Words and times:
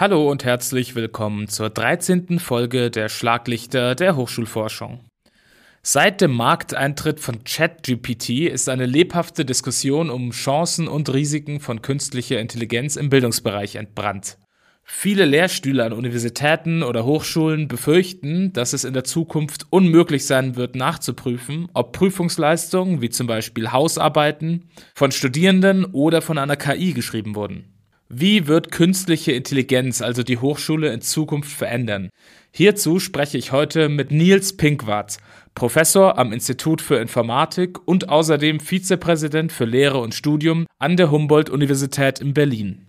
Hallo 0.00 0.30
und 0.30 0.46
herzlich 0.46 0.94
willkommen 0.94 1.46
zur 1.46 1.68
13. 1.68 2.38
Folge 2.38 2.90
der 2.90 3.10
Schlaglichter 3.10 3.94
der 3.94 4.16
Hochschulforschung. 4.16 5.04
Seit 5.82 6.22
dem 6.22 6.32
Markteintritt 6.32 7.20
von 7.20 7.44
ChatGPT 7.44 8.48
ist 8.48 8.70
eine 8.70 8.86
lebhafte 8.86 9.44
Diskussion 9.44 10.08
um 10.08 10.30
Chancen 10.30 10.88
und 10.88 11.12
Risiken 11.12 11.60
von 11.60 11.82
künstlicher 11.82 12.40
Intelligenz 12.40 12.96
im 12.96 13.10
Bildungsbereich 13.10 13.74
entbrannt. 13.74 14.38
Viele 14.84 15.26
Lehrstühle 15.26 15.84
an 15.84 15.92
Universitäten 15.92 16.82
oder 16.82 17.04
Hochschulen 17.04 17.68
befürchten, 17.68 18.54
dass 18.54 18.72
es 18.72 18.84
in 18.84 18.94
der 18.94 19.04
Zukunft 19.04 19.66
unmöglich 19.68 20.24
sein 20.24 20.56
wird, 20.56 20.76
nachzuprüfen, 20.76 21.68
ob 21.74 21.92
Prüfungsleistungen 21.92 23.02
wie 23.02 23.10
zum 23.10 23.26
Beispiel 23.26 23.70
Hausarbeiten 23.70 24.70
von 24.94 25.12
Studierenden 25.12 25.84
oder 25.84 26.22
von 26.22 26.38
einer 26.38 26.56
KI 26.56 26.94
geschrieben 26.94 27.34
wurden. 27.34 27.79
Wie 28.12 28.48
wird 28.48 28.72
künstliche 28.72 29.30
Intelligenz 29.30 30.02
also 30.02 30.24
die 30.24 30.38
Hochschule 30.38 30.92
in 30.92 31.00
Zukunft 31.00 31.52
verändern? 31.52 32.10
Hierzu 32.50 32.98
spreche 32.98 33.38
ich 33.38 33.52
heute 33.52 33.88
mit 33.88 34.10
Nils 34.10 34.56
Pinkwart, 34.56 35.18
Professor 35.54 36.18
am 36.18 36.32
Institut 36.32 36.82
für 36.82 36.96
Informatik 36.96 37.78
und 37.86 38.08
außerdem 38.08 38.58
Vizepräsident 38.58 39.52
für 39.52 39.64
Lehre 39.64 39.98
und 39.98 40.12
Studium 40.12 40.66
an 40.80 40.96
der 40.96 41.12
Humboldt-Universität 41.12 42.18
in 42.18 42.34
Berlin. 42.34 42.84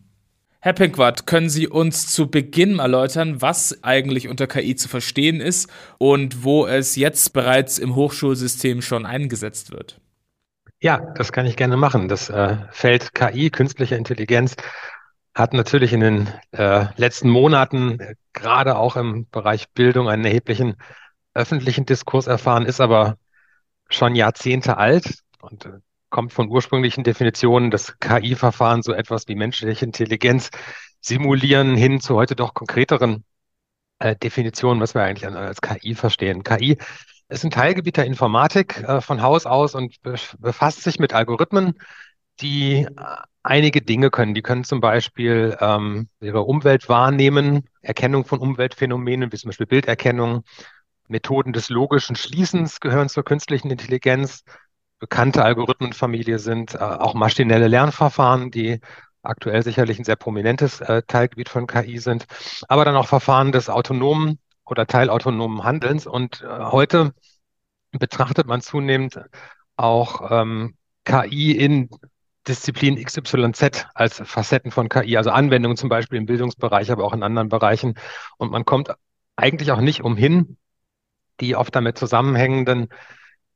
Herr 0.60 0.74
Pinkwart, 0.74 1.28
können 1.28 1.50
Sie 1.50 1.68
uns 1.68 2.08
zu 2.08 2.32
Beginn 2.32 2.80
erläutern, 2.80 3.44
was 3.44 3.84
eigentlich 3.84 4.28
unter 4.28 4.48
KI 4.48 4.76
zu 4.76 4.90
verstehen 4.90 5.40
ist 5.40 5.70
und 6.00 6.44
wo 6.44 6.66
es 6.66 6.96
jetzt 6.96 7.34
bereits 7.34 7.78
im 7.78 7.94
Hochschulsystem 7.94 8.82
schon 8.82 9.06
eingesetzt 9.06 9.72
wird? 9.72 10.02
Ja, 10.80 11.14
das 11.16 11.32
kann 11.32 11.46
ich 11.46 11.58
gerne 11.58 11.78
machen. 11.78 12.08
Das 12.08 12.32
äh, 12.32 12.58
Feld 12.72 13.14
KI, 13.14 13.52
künstliche 13.52 13.96
Intelligenz, 13.96 14.56
hat 15.34 15.54
natürlich 15.54 15.94
in 15.94 16.02
den 16.02 16.30
äh, 16.52 16.88
letzten 16.98 17.30
Monaten 17.30 18.00
äh, 18.00 18.16
gerade 18.34 18.78
auch 18.78 18.96
im 18.96 19.28
Bereich 19.30 19.70
Bildung 19.72 20.10
einen 20.10 20.26
erheblichen 20.26 20.76
öffentlichen 21.34 21.86
Diskurs 21.86 22.28
erfahren, 22.28 22.66
ist 22.66 22.82
aber 22.82 23.18
schon 23.90 24.16
Jahrzehnte 24.16 24.78
alt 24.78 25.20
und 25.42 25.66
äh, 25.66 25.80
kommt 26.10 26.34
von 26.34 26.50
ursprünglichen 26.50 27.06
Definitionen 27.06 27.72
des 27.72 27.98
KI-Verfahren 28.00 28.82
so 28.82 28.92
etwas 28.92 29.28
wie 29.30 29.36
menschliche 29.36 29.86
Intelligenz 29.86 30.50
simulieren 31.00 31.76
hin 31.76 32.02
zu 32.02 32.16
heute 32.16 32.36
doch 32.36 32.54
konkreteren 32.54 33.24
äh, 34.00 34.18
Definitionen, 34.18 34.82
was 34.82 34.94
wir 34.94 35.04
eigentlich 35.04 35.26
als 35.26 35.62
KI 35.62 35.96
verstehen. 35.96 36.44
KI 36.44 36.78
ist 37.30 37.46
ein 37.46 37.52
Teilgebiet 37.52 37.96
der 37.96 38.06
Informatik 38.06 38.86
von 39.00 39.22
Haus 39.22 39.46
aus 39.46 39.74
und 39.74 39.96
befasst 40.02 40.84
sich 40.84 41.00
mit 41.00 41.14
Algorithmen, 41.14 41.76
die 42.42 42.88
einige 43.44 43.82
Dinge 43.82 44.10
können. 44.10 44.34
Die 44.34 44.42
können 44.42 44.64
zum 44.64 44.82
Beispiel 44.82 45.58
ähm, 45.60 46.10
ihre 46.20 46.44
Umwelt 46.44 46.90
wahrnehmen, 46.90 47.68
Erkennung 47.82 48.26
von 48.26 48.40
Umweltphänomenen, 48.40 49.32
wie 49.32 49.38
zum 49.38 49.50
Beispiel 49.50 49.68
Bilderkennung, 49.68 50.44
Methoden 51.08 51.54
des 51.54 51.70
logischen 51.70 52.16
Schließens 52.16 52.80
gehören 52.80 53.10
zur 53.10 53.24
künstlichen 53.24 53.70
Intelligenz. 53.70 54.44
Bekannte 55.00 55.44
Algorithmenfamilie 55.44 56.40
sind 56.40 56.76
äh, 56.76 56.78
auch 56.78 57.14
maschinelle 57.16 57.68
Lernverfahren, 57.68 58.52
die 58.52 58.80
aktuell 59.24 59.64
sicherlich 59.64 60.00
ein 60.00 60.06
sehr 60.06 60.16
prominentes 60.16 60.80
äh, 60.82 61.04
Teilgebiet 61.04 61.50
von 61.50 61.68
KI 61.68 61.98
sind, 61.98 62.26
aber 62.68 62.86
dann 62.86 62.96
auch 62.96 63.08
Verfahren 63.08 63.52
des 63.52 63.70
autonomen 63.70 64.40
oder 64.66 64.88
teilautonomen 64.88 65.64
Handelns. 65.64 66.08
Und 66.08 66.42
äh, 66.42 66.48
heute 66.48 67.14
betrachtet 67.92 68.48
man 68.48 68.62
zunehmend 68.62 69.20
auch 69.76 70.32
ähm, 70.32 70.76
KI 71.04 71.52
in 71.52 71.90
Disziplin 72.48 73.04
XYZ 73.04 73.86
als 73.94 74.22
Facetten 74.26 74.72
von 74.72 74.90
KI, 74.90 75.18
also 75.18 75.30
Anwendungen 75.30 75.78
zum 75.78 75.90
Beispiel 75.90 76.18
im 76.18 76.26
Bildungsbereich, 76.26 76.92
aber 76.92 77.04
auch 77.04 77.14
in 77.14 77.24
anderen 77.24 77.50
Bereichen. 77.50 77.96
Und 78.38 78.52
man 78.52 78.66
kommt 78.66 78.92
eigentlich 79.36 79.72
auch 79.72 79.82
nicht 79.82 80.04
umhin, 80.04 80.58
die 81.40 81.56
oft 81.56 81.76
damit 81.76 81.98
zusammenhängenden 81.98 82.90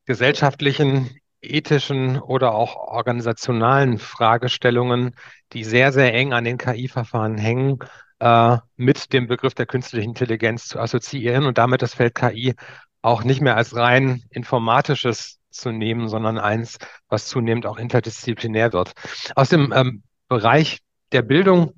gesellschaftlichen, 0.04 1.10
ethischen 1.42 2.18
oder 2.18 2.54
auch 2.54 2.76
organisationalen 2.76 3.98
Fragestellungen, 3.98 5.14
die 5.52 5.64
sehr, 5.64 5.92
sehr 5.92 6.12
eng 6.14 6.32
an 6.32 6.44
den 6.44 6.58
KI-Verfahren 6.58 7.38
hängen, 7.38 7.78
äh, 8.20 8.58
mit 8.76 9.12
dem 9.12 9.26
Begriff 9.26 9.54
der 9.54 9.66
künstlichen 9.66 10.10
Intelligenz 10.10 10.68
zu 10.68 10.78
assoziieren 10.78 11.44
und 11.44 11.58
damit 11.58 11.82
das 11.82 11.94
Feld 11.94 12.14
KI 12.14 12.54
auch 13.02 13.24
nicht 13.24 13.40
mehr 13.40 13.56
als 13.56 13.76
rein 13.76 14.24
informatisches 14.30 15.38
zu 15.56 15.72
nehmen, 15.72 16.08
sondern 16.08 16.38
eins, 16.38 16.78
was 17.08 17.26
zunehmend 17.26 17.66
auch 17.66 17.78
interdisziplinär 17.78 18.72
wird. 18.72 18.92
Aus 19.34 19.48
dem 19.48 19.72
ähm, 19.74 20.02
Bereich 20.28 20.80
der 21.12 21.22
Bildung 21.22 21.74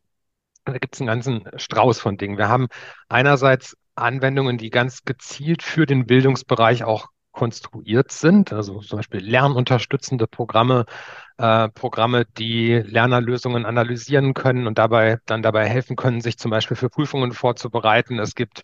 gibt 0.65 0.95
es 0.95 1.01
einen 1.01 1.09
ganzen 1.09 1.45
Strauß 1.57 2.01
von 2.01 2.17
Dingen. 2.17 2.39
Wir 2.39 2.49
haben 2.49 2.69
einerseits 3.09 3.77
Anwendungen, 3.95 4.59
die 4.59 4.71
ganz 4.71 5.03
gezielt 5.03 5.63
für 5.63 5.87
den 5.87 6.07
Bildungsbereich 6.07 6.85
auch 6.85 7.09
konstruiert 7.39 8.11
sind, 8.11 8.53
also 8.53 8.81
zum 8.81 8.99
Beispiel 8.99 9.21
lernunterstützende 9.21 10.27
Programme, 10.27 10.87
äh, 11.37 11.69
Programme, 11.69 12.25
die 12.37 12.73
Lernerlösungen 12.85 13.65
analysieren 13.65 14.35
können 14.35 14.67
und 14.67 14.77
dabei 14.77 15.19
dann 15.25 15.41
dabei 15.41 15.69
helfen 15.69 15.95
können, 15.95 16.21
sich 16.21 16.37
zum 16.37 16.51
Beispiel 16.51 16.77
für 16.77 16.91
Prüfungen 16.91 17.31
vorzubereiten. 17.31 18.19
Es 18.19 18.35
gibt 18.35 18.63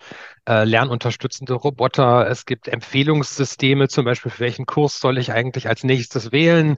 äh, 0.49 0.65
lernunterstützende 0.65 1.55
Roboter, 1.55 2.29
es 2.29 2.47
gibt 2.47 2.67
Empfehlungssysteme, 2.67 3.87
zum 3.87 4.05
Beispiel 4.07 4.33
für 4.33 4.41
welchen 4.41 4.67
Kurs 4.67 4.99
soll 4.99 5.19
ich 5.19 5.31
eigentlich 5.31 5.69
als 5.69 5.85
nächstes 5.85 6.33
wählen. 6.33 6.77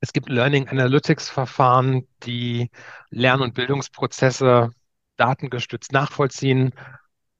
Es 0.00 0.12
gibt 0.12 0.28
Learning 0.28 0.66
Analytics 0.68 1.30
Verfahren, 1.30 2.08
die 2.24 2.68
Lern- 3.10 3.42
und 3.42 3.54
Bildungsprozesse 3.54 4.70
datengestützt 5.16 5.92
nachvollziehen. 5.92 6.72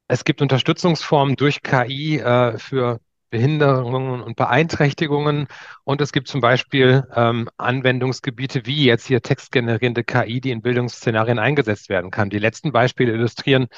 Es 0.07 0.23
gibt 0.23 0.41
Unterstützungsformen 0.41 1.35
durch 1.35 1.61
KI 1.61 2.19
äh, 2.19 2.57
für 2.57 3.01
Behinderungen 3.33 4.21
und 4.21 4.35
Beeinträchtigungen. 4.35 5.47
Und 5.83 6.01
es 6.01 6.11
gibt 6.11 6.27
zum 6.27 6.39
Beispiel 6.39 7.03
ähm, 7.15 7.49
Anwendungsgebiete 7.57 8.67
wie 8.67 8.85
jetzt 8.85 9.07
hier 9.07 9.23
textgenerierende 9.23 10.03
KI, 10.03 10.39
die 10.39 10.51
in 10.51 10.61
Bildungsszenarien 10.61 11.39
eingesetzt 11.39 11.89
werden 11.89 12.11
kann. 12.11 12.29
Die 12.29 12.37
letzten 12.37 12.71
Beispiele 12.71 13.11
illustrieren, 13.11 13.69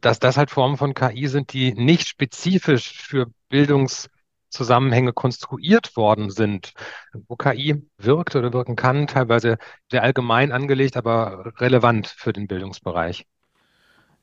dass 0.00 0.20
das 0.20 0.36
halt 0.36 0.52
Formen 0.52 0.76
von 0.76 0.94
KI 0.94 1.26
sind, 1.26 1.52
die 1.52 1.74
nicht 1.74 2.06
spezifisch 2.06 2.92
für 3.02 3.26
Bildungszusammenhänge 3.48 5.12
konstruiert 5.12 5.96
worden 5.96 6.30
sind, 6.30 6.72
wo 7.26 7.34
KI 7.34 7.82
wirkt 7.98 8.36
oder 8.36 8.52
wirken 8.52 8.76
kann, 8.76 9.08
teilweise 9.08 9.58
sehr 9.90 10.04
allgemein 10.04 10.52
angelegt, 10.52 10.96
aber 10.96 11.52
relevant 11.58 12.06
für 12.06 12.32
den 12.32 12.46
Bildungsbereich. 12.46 13.26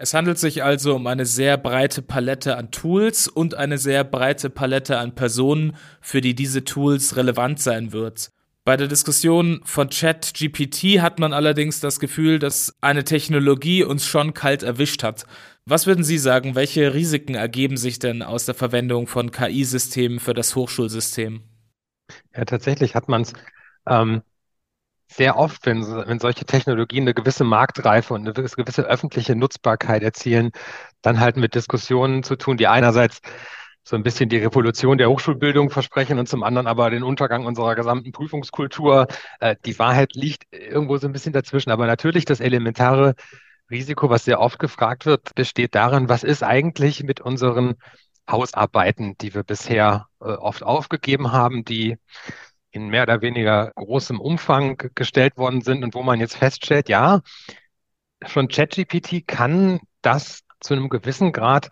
Es 0.02 0.16
handelt 0.16 0.40
sich 0.40 0.64
also 0.64 0.96
um 0.96 1.06
eine 1.06 1.28
sehr 1.28 1.58
breite 1.58 2.02
Palette 2.02 2.58
an 2.58 2.72
Tools 2.72 3.28
und 3.28 3.54
eine 3.54 3.78
sehr 3.78 4.04
breite 4.04 4.50
Palette 4.50 4.98
an 4.98 5.14
Personen, 5.14 5.78
für 6.02 6.22
die 6.22 6.34
diese 6.34 6.64
Tools 6.64 7.18
relevant 7.18 7.60
sein 7.60 7.92
wird. 7.92 8.32
Bei 8.64 8.78
der 8.78 8.88
Diskussion 8.88 9.62
von 9.64 9.92
ChatGPT 9.92 11.02
hat 11.02 11.20
man 11.20 11.34
allerdings 11.34 11.82
das 11.82 12.00
Gefühl, 12.00 12.40
dass 12.40 12.76
eine 12.82 13.04
Technologie 13.04 13.84
uns 13.84 14.08
schon 14.08 14.34
kalt 14.34 14.64
erwischt 14.64 15.04
hat. 15.04 15.26
Was 15.66 15.86
würden 15.86 16.04
Sie 16.04 16.18
sagen, 16.18 16.56
welche 16.56 16.96
Risiken 16.96 17.36
ergeben 17.36 17.78
sich 17.78 18.00
denn 18.00 18.24
aus 18.24 18.48
der 18.48 18.56
Verwendung 18.56 19.06
von 19.06 19.30
KI-Systemen 19.30 20.20
für 20.20 20.34
das 20.34 20.56
Hochschulsystem? 20.56 21.44
Ja, 22.36 22.46
tatsächlich 22.46 22.96
hat 22.96 23.08
man 23.08 23.22
es 23.22 23.34
ähm, 23.86 24.24
sehr 25.12 25.38
oft, 25.38 25.66
wenn, 25.66 25.86
wenn 25.86 26.20
solche 26.20 26.46
Technologien 26.46 27.04
eine 27.04 27.14
gewisse 27.14 27.44
Marktreife 27.44 28.14
und 28.14 28.22
eine 28.22 28.34
gewisse 28.34 28.84
öffentliche 28.84 29.36
Nutzbarkeit 29.36 30.04
erzielen, 30.04 30.52
dann 31.02 31.20
halt 31.20 31.38
mit 31.38 31.56
Diskussionen 31.56 32.24
zu 32.24 32.36
tun, 32.36 32.58
die 32.58 32.68
einerseits 32.68 33.22
so 33.84 33.96
ein 33.96 34.04
bisschen 34.04 34.30
die 34.30 34.38
Revolution 34.38 34.98
der 34.98 35.10
Hochschulbildung 35.10 35.70
versprechen 35.70 36.20
und 36.20 36.30
zum 36.30 36.44
anderen 36.44 36.68
aber 36.68 36.90
den 36.90 37.04
Untergang 37.04 37.46
unserer 37.46 37.76
gesamten 37.76 38.12
Prüfungskultur. 38.12 39.08
Äh, 39.40 39.56
die 39.66 39.78
Wahrheit 39.80 40.14
liegt 40.14 40.46
irgendwo 40.52 40.98
so 40.98 41.08
ein 41.08 41.14
bisschen 41.14 41.34
dazwischen. 41.34 41.72
Aber 41.72 41.88
natürlich 41.88 42.26
das 42.26 42.40
elementare 42.40 43.16
Risiko, 43.72 44.10
was 44.10 44.26
sehr 44.26 44.40
oft 44.40 44.60
gefragt 44.60 45.06
wird, 45.06 45.34
besteht 45.36 45.76
darin, 45.76 46.10
was 46.10 46.24
ist 46.24 46.44
eigentlich 46.44 47.04
mit 47.04 47.22
unseren 47.22 47.76
Hausarbeiten, 48.30 49.18
die 49.20 49.34
wir 49.34 49.44
bisher 49.44 50.08
äh, 50.22 50.26
oft 50.26 50.64
aufgegeben 50.64 51.32
haben, 51.32 51.66
die 51.66 51.98
in 52.72 52.90
mehr 52.90 53.04
oder 53.04 53.22
weniger 53.22 53.72
großem 53.76 54.20
Umfang 54.20 54.92
gestellt 54.96 55.38
worden 55.38 55.62
sind 55.62 55.84
und 55.84 55.94
wo 55.94 56.04
man 56.04 56.20
jetzt 56.20 56.38
feststellt, 56.38 56.90
ja, 56.90 57.22
schon 58.26 58.48
ChatGPT 58.48 59.28
kann 59.28 59.80
das 60.02 60.42
zu 60.60 60.74
einem 60.74 60.90
gewissen 60.90 61.32
Grad 61.32 61.70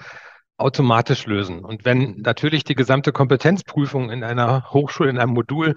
automatisch 0.57 1.25
lösen. 1.25 1.63
Und 1.63 1.85
wenn 1.85 2.17
natürlich 2.17 2.63
die 2.63 2.75
gesamte 2.75 3.11
Kompetenzprüfung 3.11 4.09
in 4.09 4.23
einer 4.23 4.71
Hochschule, 4.71 5.09
in 5.09 5.17
einem 5.17 5.33
Modul 5.33 5.75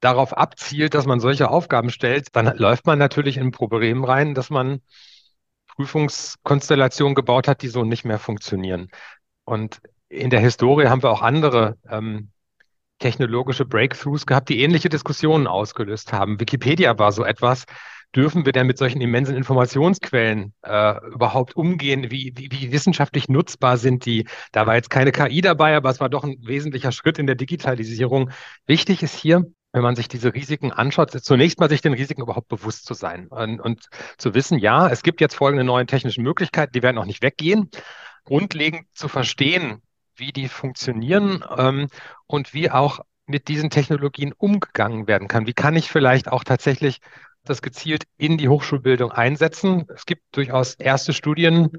darauf 0.00 0.36
abzielt, 0.36 0.94
dass 0.94 1.06
man 1.06 1.20
solche 1.20 1.50
Aufgaben 1.50 1.90
stellt, 1.90 2.34
dann 2.34 2.56
läuft 2.56 2.86
man 2.86 2.98
natürlich 2.98 3.36
in 3.36 3.48
ein 3.48 3.52
Problem 3.52 4.04
rein, 4.04 4.34
dass 4.34 4.48
man 4.48 4.80
Prüfungskonstellationen 5.76 7.14
gebaut 7.14 7.48
hat, 7.48 7.62
die 7.62 7.68
so 7.68 7.84
nicht 7.84 8.04
mehr 8.04 8.18
funktionieren. 8.18 8.88
Und 9.44 9.80
in 10.08 10.30
der 10.30 10.40
Historie 10.40 10.86
haben 10.86 11.02
wir 11.02 11.10
auch 11.10 11.22
andere 11.22 11.76
ähm, 11.88 12.30
technologische 12.98 13.64
Breakthroughs 13.64 14.26
gehabt, 14.26 14.48
die 14.48 14.60
ähnliche 14.60 14.88
Diskussionen 14.88 15.46
ausgelöst 15.46 16.12
haben. 16.12 16.40
Wikipedia 16.40 16.98
war 16.98 17.12
so 17.12 17.24
etwas, 17.24 17.64
dürfen 18.14 18.46
wir 18.46 18.52
denn 18.52 18.66
mit 18.66 18.78
solchen 18.78 19.00
immensen 19.00 19.36
Informationsquellen 19.36 20.54
äh, 20.62 20.94
überhaupt 21.12 21.56
umgehen? 21.56 22.10
Wie, 22.10 22.32
wie, 22.36 22.48
wie 22.50 22.72
wissenschaftlich 22.72 23.28
nutzbar 23.28 23.76
sind 23.76 24.06
die? 24.06 24.26
Da 24.52 24.66
war 24.66 24.74
jetzt 24.76 24.90
keine 24.90 25.12
KI 25.12 25.40
dabei, 25.40 25.76
aber 25.76 25.90
es 25.90 26.00
war 26.00 26.08
doch 26.08 26.24
ein 26.24 26.36
wesentlicher 26.40 26.92
Schritt 26.92 27.18
in 27.18 27.26
der 27.26 27.36
Digitalisierung. 27.36 28.30
Wichtig 28.66 29.02
ist 29.02 29.14
hier, 29.14 29.44
wenn 29.72 29.82
man 29.82 29.96
sich 29.96 30.08
diese 30.08 30.34
Risiken 30.34 30.72
anschaut, 30.72 31.10
zunächst 31.10 31.60
mal 31.60 31.68
sich 31.68 31.82
den 31.82 31.92
Risiken 31.92 32.22
überhaupt 32.22 32.48
bewusst 32.48 32.86
zu 32.86 32.94
sein 32.94 33.28
und, 33.28 33.60
und 33.60 33.86
zu 34.16 34.34
wissen, 34.34 34.58
ja, 34.58 34.88
es 34.88 35.02
gibt 35.02 35.20
jetzt 35.20 35.34
folgende 35.34 35.64
neuen 35.64 35.86
technischen 35.86 36.24
Möglichkeiten, 36.24 36.72
die 36.72 36.82
werden 36.82 36.98
auch 36.98 37.04
nicht 37.04 37.22
weggehen. 37.22 37.70
Grundlegend 38.24 38.86
zu 38.94 39.08
verstehen, 39.08 39.82
wie 40.18 40.32
die 40.32 40.48
funktionieren 40.48 41.44
ähm, 41.56 41.88
und 42.26 42.54
wie 42.54 42.70
auch 42.70 43.00
mit 43.26 43.48
diesen 43.48 43.70
Technologien 43.70 44.32
umgegangen 44.32 45.06
werden 45.06 45.28
kann. 45.28 45.46
Wie 45.46 45.54
kann 45.54 45.76
ich 45.76 45.90
vielleicht 45.90 46.28
auch 46.28 46.44
tatsächlich 46.44 47.00
das 47.44 47.62
gezielt 47.62 48.04
in 48.16 48.38
die 48.38 48.48
Hochschulbildung 48.48 49.12
einsetzen? 49.12 49.86
Es 49.94 50.06
gibt 50.06 50.22
durchaus 50.32 50.74
erste 50.74 51.12
Studien, 51.12 51.70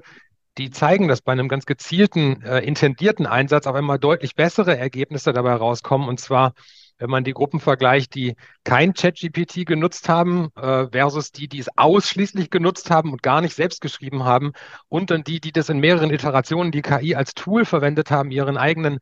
die 0.58 0.70
zeigen, 0.70 1.08
dass 1.08 1.22
bei 1.22 1.32
einem 1.32 1.48
ganz 1.48 1.66
gezielten, 1.66 2.42
äh, 2.42 2.60
intendierten 2.60 3.26
Einsatz 3.26 3.66
auf 3.66 3.74
einmal 3.74 3.98
deutlich 3.98 4.34
bessere 4.34 4.76
Ergebnisse 4.76 5.32
dabei 5.32 5.54
rauskommen. 5.54 6.08
Und 6.08 6.20
zwar, 6.20 6.54
wenn 7.00 7.10
man 7.10 7.24
die 7.24 7.32
Gruppen 7.32 7.58
vergleicht, 7.58 8.14
die 8.14 8.36
kein 8.62 8.94
ChatGPT 8.94 9.66
genutzt 9.66 10.08
haben, 10.08 10.50
äh, 10.54 10.86
versus 10.92 11.32
die, 11.32 11.48
die 11.48 11.58
es 11.58 11.68
ausschließlich 11.76 12.50
genutzt 12.50 12.90
haben 12.90 13.12
und 13.12 13.22
gar 13.22 13.40
nicht 13.40 13.54
selbst 13.54 13.80
geschrieben 13.80 14.24
haben, 14.24 14.52
und 14.88 15.10
dann 15.10 15.24
die, 15.24 15.40
die 15.40 15.52
das 15.52 15.68
in 15.68 15.80
mehreren 15.80 16.10
Iterationen, 16.10 16.70
die 16.70 16.82
KI 16.82 17.14
als 17.16 17.34
Tool 17.34 17.64
verwendet 17.64 18.10
haben, 18.10 18.30
ihren 18.30 18.56
eigenen 18.56 18.98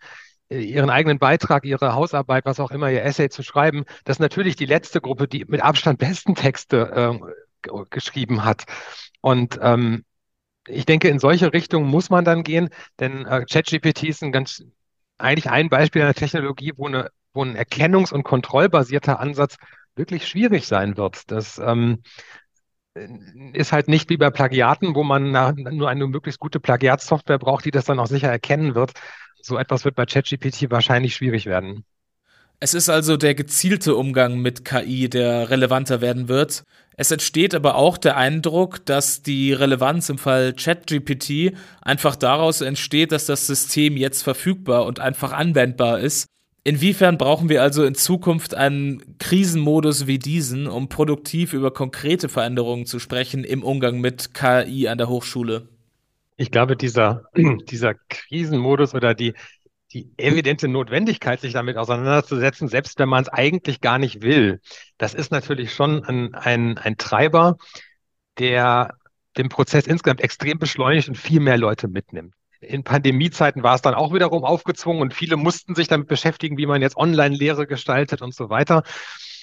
äh, 0.49 0.61
ihren 0.61 0.91
eigenen 0.91 1.19
Beitrag, 1.19 1.65
ihre 1.65 1.95
Hausarbeit, 1.95 2.45
was 2.47 2.61
auch 2.61 2.71
immer, 2.71 2.91
ihr 2.91 3.05
Essay 3.05 3.29
zu 3.29 3.43
schreiben, 3.43 3.85
das 4.05 4.17
ist 4.17 4.21
natürlich 4.21 4.57
die 4.57 4.67
letzte 4.67 5.01
Gruppe, 5.01 5.29
die 5.29 5.45
mit 5.47 5.63
Abstand 5.63 5.99
besten 5.99 6.35
Texte 6.35 7.19
äh, 7.65 7.69
geschrieben 7.91 8.45
hat. 8.45 8.65
Und 9.21 9.59
ähm, 9.61 10.05
ich 10.67 10.87
denke, 10.87 11.09
in 11.09 11.19
solche 11.19 11.53
Richtungen 11.53 11.89
muss 11.89 12.11
man 12.11 12.25
dann 12.25 12.45
gehen, 12.45 12.69
denn 13.01 13.27
äh, 13.27 13.45
ChatGPT 13.45 14.05
ist 14.05 14.23
ein 14.23 14.33
ganz, 14.33 14.65
eigentlich 15.19 15.51
ein 15.51 15.69
Beispiel 15.69 16.03
einer 16.03 16.15
Technologie, 16.15 16.73
wo, 16.77 16.87
eine, 16.87 17.11
wo 17.35 17.45
ein 17.45 17.57
erkennungs- 17.57 18.13
und 18.13 18.23
kontrollbasierter 18.23 19.21
Ansatz 19.21 19.57
wirklich 19.97 20.27
schwierig 20.27 20.67
sein 20.67 20.97
wird. 20.97 21.31
Das 21.31 21.59
ähm, 21.59 22.03
ist 23.53 23.73
halt 23.73 23.89
nicht 23.89 24.11
wie 24.11 24.17
bei 24.17 24.31
Plagiaten, 24.31 24.95
wo 24.95 25.05
man 25.05 25.31
nur 25.31 25.89
eine 25.89 26.07
möglichst 26.07 26.41
gute 26.41 26.61
Plagiatsoftware 26.61 27.39
braucht, 27.39 27.65
die 27.65 27.71
das 27.71 27.85
dann 27.85 27.99
auch 27.99 28.07
sicher 28.07 28.29
erkennen 28.29 28.75
wird. 28.75 28.93
So 29.41 29.57
etwas 29.57 29.85
wird 29.85 29.95
bei 29.95 30.07
ChatGPT 30.07 30.71
wahrscheinlich 30.71 31.15
schwierig 31.15 31.47
werden. 31.47 31.85
Es 32.61 32.75
ist 32.75 32.89
also 32.89 33.17
der 33.17 33.37
gezielte 33.37 33.95
Umgang 33.95 34.41
mit 34.41 34.65
KI, 34.65 35.09
der 35.09 35.49
relevanter 35.49 36.01
werden 36.01 36.27
wird. 36.27 36.65
Es 36.97 37.13
entsteht 37.13 37.55
aber 37.55 37.77
auch 37.77 37.97
der 37.97 38.17
Eindruck, 38.17 38.85
dass 38.85 39.23
die 39.23 39.53
Relevanz 39.53 40.09
im 40.09 40.19
Fall 40.19 40.55
ChatGPT 40.55 41.57
einfach 41.81 42.17
daraus 42.17 42.61
entsteht, 42.61 43.13
dass 43.13 43.27
das 43.27 43.47
System 43.47 43.97
jetzt 43.97 44.23
verfügbar 44.23 44.87
und 44.87 44.99
einfach 44.99 45.33
anwendbar 45.33 46.01
ist. 46.01 46.27
Inwiefern 46.65 47.17
brauchen 47.17 47.49
wir 47.49 47.63
also 47.63 47.85
in 47.85 47.95
Zukunft 47.95 48.55
einen 48.55 49.19
Krisenmodus 49.19 50.07
wie 50.07 50.19
diesen, 50.19 50.67
um 50.67 50.89
produktiv 50.89 51.53
über 51.53 51.71
konkrete 51.71 52.29
Veränderungen 52.29 52.85
zu 52.85 52.99
sprechen 52.99 53.45
im 53.45 53.63
Umgang 53.63 54.01
mit 54.01 54.35
KI 54.35 54.89
an 54.89 54.99
der 54.99 55.09
Hochschule? 55.09 55.69
Ich 56.37 56.51
glaube, 56.51 56.77
dieser, 56.77 57.25
dieser 57.69 57.95
Krisenmodus 57.95 58.95
oder 58.95 59.15
die, 59.15 59.35
die 59.93 60.11
evidente 60.19 60.69
Notwendigkeit, 60.69 61.41
sich 61.41 61.55
damit 61.55 61.77
auseinanderzusetzen, 61.77 62.69
selbst 62.69 62.99
wenn 62.99 63.09
man 63.09 63.23
es 63.23 63.29
eigentlich 63.29 63.81
gar 63.81 63.99
nicht 63.99 64.23
will, 64.23 64.61
das 64.99 65.15
ist 65.15 65.33
natürlich 65.33 65.73
schon 65.73 66.05
ein, 66.05 66.35
ein, 66.35 66.77
ein 66.77 66.99
Treiber, 66.99 67.57
der 68.39 68.95
den 69.37 69.49
Prozess 69.49 69.87
insgesamt 69.87 70.21
extrem 70.21 70.59
beschleunigt 70.59 71.09
und 71.09 71.17
viel 71.17 71.41
mehr 71.41 71.57
Leute 71.57 71.89
mitnimmt. 71.89 72.35
In 72.61 72.83
Pandemiezeiten 72.83 73.63
war 73.63 73.75
es 73.75 73.83
dann 73.83 73.95
auch 73.95 74.13
wiederum 74.13 74.45
aufgezwungen 74.45 75.01
und 75.01 75.15
viele 75.15 75.37
mussten 75.37 75.75
sich 75.75 75.89
damit 75.89 76.09
beschäftigen, 76.09 76.59
wie 76.59 76.67
man 76.67 76.83
jetzt 76.83 76.97
Online-Lehre 76.97 77.67
gestaltet 77.67 78.23
und 78.23 78.35
so 78.35 78.51
weiter. 78.51 78.83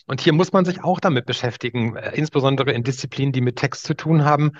Und 0.07 0.21
hier 0.21 0.33
muss 0.33 0.53
man 0.53 0.65
sich 0.65 0.83
auch 0.83 0.99
damit 0.99 1.25
beschäftigen, 1.25 1.95
äh, 1.95 2.11
insbesondere 2.15 2.71
in 2.71 2.83
Disziplinen, 2.83 3.31
die 3.31 3.41
mit 3.41 3.55
Text 3.55 3.85
zu 3.85 3.95
tun 3.95 4.25
haben, 4.25 4.51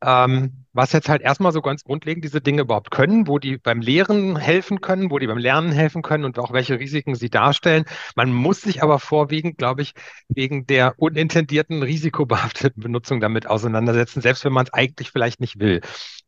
ähm, 0.00 0.64
was 0.72 0.92
jetzt 0.92 1.08
halt 1.08 1.22
erstmal 1.22 1.52
so 1.52 1.60
ganz 1.60 1.82
grundlegend 1.82 2.24
diese 2.24 2.40
Dinge 2.40 2.62
überhaupt 2.62 2.90
können, 2.90 3.26
wo 3.26 3.38
die 3.38 3.58
beim 3.58 3.80
Lehren 3.80 4.36
helfen 4.36 4.80
können, 4.80 5.10
wo 5.10 5.18
die 5.18 5.26
beim 5.26 5.38
Lernen 5.38 5.72
helfen 5.72 6.02
können 6.02 6.24
und 6.24 6.38
auch 6.38 6.52
welche 6.52 6.78
Risiken 6.78 7.14
sie 7.16 7.30
darstellen. 7.30 7.84
Man 8.14 8.32
muss 8.32 8.60
sich 8.62 8.82
aber 8.82 9.00
vorwiegend, 9.00 9.58
glaube 9.58 9.82
ich, 9.82 9.92
wegen 10.28 10.66
der 10.66 10.94
unintendierten, 10.98 11.82
risikobehafteten 11.82 12.82
Benutzung 12.82 13.20
damit 13.20 13.48
auseinandersetzen, 13.48 14.20
selbst 14.20 14.44
wenn 14.44 14.52
man 14.52 14.66
es 14.66 14.72
eigentlich 14.72 15.10
vielleicht 15.10 15.40
nicht 15.40 15.58
will. 15.58 15.80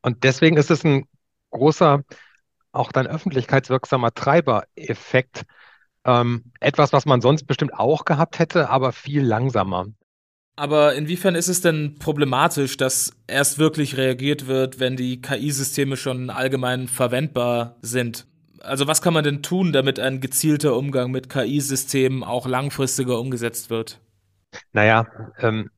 Und 0.02 0.24
deswegen 0.24 0.56
ist 0.56 0.70
es 0.70 0.84
ein 0.84 1.06
großer, 1.50 2.02
auch 2.72 2.92
dann 2.92 3.06
öffentlichkeitswirksamer 3.06 4.12
Treibereffekt, 4.14 5.42
ähm, 6.04 6.52
etwas, 6.60 6.92
was 6.92 7.06
man 7.06 7.20
sonst 7.20 7.44
bestimmt 7.44 7.74
auch 7.74 8.04
gehabt 8.04 8.38
hätte, 8.38 8.70
aber 8.70 8.92
viel 8.92 9.22
langsamer. 9.22 9.86
Aber 10.56 10.94
inwiefern 10.94 11.34
ist 11.34 11.48
es 11.48 11.62
denn 11.62 11.96
problematisch, 11.98 12.76
dass 12.76 13.12
erst 13.26 13.58
wirklich 13.58 13.96
reagiert 13.96 14.46
wird, 14.46 14.78
wenn 14.78 14.96
die 14.96 15.20
KI-Systeme 15.20 15.96
schon 15.96 16.28
allgemein 16.28 16.86
verwendbar 16.86 17.76
sind? 17.80 18.26
Also 18.60 18.86
was 18.86 19.00
kann 19.00 19.14
man 19.14 19.24
denn 19.24 19.42
tun, 19.42 19.72
damit 19.72 19.98
ein 19.98 20.20
gezielter 20.20 20.76
Umgang 20.76 21.10
mit 21.10 21.30
KI-Systemen 21.30 22.22
auch 22.22 22.46
langfristiger 22.46 23.18
umgesetzt 23.18 23.70
wird? 23.70 24.00
Naja, 24.72 25.06
ähm, 25.38 25.70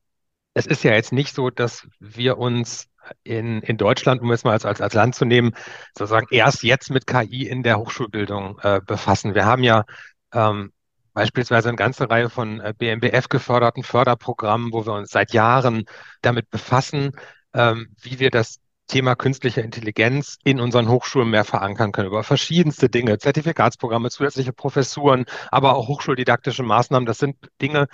es 0.53 0.65
ist 0.65 0.83
ja 0.83 0.93
jetzt 0.93 1.13
nicht 1.13 1.33
so, 1.33 1.49
dass 1.49 1.87
wir 1.99 2.37
uns 2.37 2.89
in, 3.23 3.61
in 3.61 3.77
Deutschland, 3.77 4.21
um 4.21 4.31
es 4.31 4.43
mal 4.43 4.51
als, 4.51 4.65
als, 4.65 4.81
als 4.81 4.93
Land 4.93 5.15
zu 5.15 5.25
nehmen, 5.25 5.55
sozusagen 5.97 6.27
erst 6.31 6.63
jetzt 6.63 6.89
mit 6.89 7.07
KI 7.07 7.47
in 7.47 7.63
der 7.63 7.77
Hochschulbildung 7.79 8.59
äh, 8.59 8.81
befassen. 8.85 9.35
Wir 9.35 9.45
haben 9.45 9.63
ja 9.63 9.85
ähm, 10.33 10.71
beispielsweise 11.13 11.69
eine 11.69 11.77
ganze 11.77 12.09
Reihe 12.09 12.29
von 12.29 12.59
äh, 12.59 12.73
BMBF 12.77 13.29
geförderten 13.29 13.83
Förderprogrammen, 13.83 14.73
wo 14.73 14.85
wir 14.85 14.93
uns 14.93 15.11
seit 15.11 15.33
Jahren 15.33 15.85
damit 16.21 16.49
befassen, 16.49 17.11
ähm, 17.53 17.95
wie 18.01 18.19
wir 18.19 18.31
das 18.31 18.59
Thema 18.87 19.15
künstliche 19.15 19.61
Intelligenz 19.61 20.37
in 20.43 20.59
unseren 20.59 20.89
Hochschulen 20.89 21.29
mehr 21.29 21.45
verankern 21.45 21.91
können, 21.91 22.07
über 22.07 22.23
verschiedenste 22.23 22.89
Dinge, 22.89 23.17
Zertifikatsprogramme, 23.17 24.09
zusätzliche 24.09 24.53
Professuren, 24.53 25.25
aber 25.51 25.75
auch 25.75 25.87
hochschuldidaktische 25.87 26.63
Maßnahmen. 26.63 27.05
Das 27.05 27.17
sind 27.17 27.37
Dinge, 27.61 27.87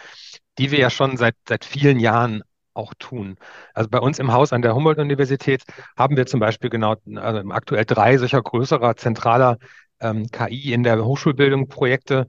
die 0.57 0.71
wir 0.71 0.79
ja 0.79 0.89
schon 0.89 1.15
seit, 1.17 1.35
seit 1.47 1.63
vielen 1.63 1.99
Jahren 1.99 2.41
auch 2.73 2.93
tun. 2.99 3.37
Also 3.73 3.89
bei 3.89 3.99
uns 3.99 4.19
im 4.19 4.31
Haus 4.31 4.53
an 4.53 4.61
der 4.61 4.75
Humboldt-Universität 4.75 5.63
haben 5.97 6.17
wir 6.17 6.25
zum 6.25 6.39
Beispiel 6.39 6.69
genau 6.69 6.95
also 7.15 7.49
aktuell 7.49 7.85
drei 7.85 8.17
solcher 8.17 8.41
größerer 8.41 8.95
zentraler 8.95 9.57
ähm, 9.99 10.27
KI 10.31 10.73
in 10.73 10.83
der 10.83 11.03
Hochschulbildung 11.03 11.67
Projekte, 11.67 12.27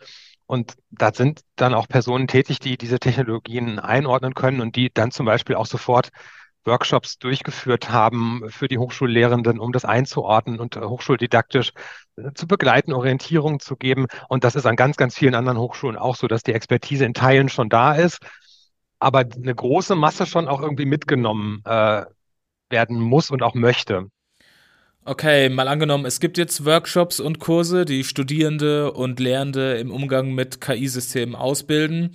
und 0.50 0.74
da 0.90 1.14
sind 1.14 1.42
dann 1.54 1.74
auch 1.74 1.86
Personen 1.86 2.26
tätig, 2.26 2.58
die 2.58 2.76
diese 2.76 2.98
Technologien 2.98 3.78
einordnen 3.78 4.34
können 4.34 4.60
und 4.60 4.74
die 4.74 4.90
dann 4.92 5.12
zum 5.12 5.24
Beispiel 5.24 5.54
auch 5.54 5.66
sofort 5.66 6.10
Workshops 6.64 7.18
durchgeführt 7.18 7.90
haben 7.90 8.42
für 8.48 8.66
die 8.66 8.78
Hochschullehrenden, 8.78 9.60
um 9.60 9.70
das 9.70 9.84
einzuordnen 9.84 10.58
und 10.58 10.74
äh, 10.74 10.80
hochschuldidaktisch 10.80 11.70
äh, 12.16 12.32
zu 12.34 12.48
begleiten, 12.48 12.92
Orientierung 12.92 13.60
zu 13.60 13.76
geben. 13.76 14.06
Und 14.28 14.42
das 14.42 14.56
ist 14.56 14.66
an 14.66 14.74
ganz, 14.74 14.96
ganz 14.96 15.16
vielen 15.16 15.36
anderen 15.36 15.56
Hochschulen 15.56 15.96
auch 15.96 16.16
so, 16.16 16.26
dass 16.26 16.42
die 16.42 16.52
Expertise 16.52 17.04
in 17.04 17.14
Teilen 17.14 17.48
schon 17.48 17.68
da 17.68 17.94
ist, 17.94 18.18
aber 19.00 19.20
eine 19.20 19.54
große 19.54 19.96
Masse 19.96 20.26
schon 20.26 20.46
auch 20.46 20.60
irgendwie 20.60 20.84
mitgenommen 20.84 21.62
äh, 21.64 22.04
werden 22.68 23.00
muss 23.00 23.30
und 23.30 23.42
auch 23.42 23.54
möchte. 23.54 24.06
Okay, 25.04 25.48
mal 25.48 25.66
angenommen, 25.66 26.04
es 26.04 26.20
gibt 26.20 26.36
jetzt 26.36 26.66
Workshops 26.66 27.20
und 27.20 27.40
Kurse, 27.40 27.86
die 27.86 28.04
Studierende 28.04 28.92
und 28.92 29.18
Lehrende 29.18 29.78
im 29.78 29.90
Umgang 29.90 30.34
mit 30.34 30.60
KI-Systemen 30.60 31.34
ausbilden. 31.34 32.14